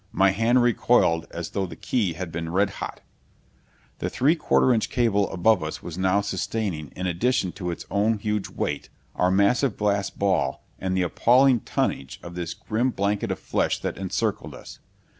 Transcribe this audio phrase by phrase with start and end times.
[0.11, 3.01] My hand recoiled as though the key had been red hot.
[3.99, 8.17] The three quarter inch cable above us was now sustaining, in addition to its own
[8.17, 13.37] huge weight, our massive glass ball and the appalling tonnage of this grim blanket of
[13.37, 14.79] flesh that encircled us.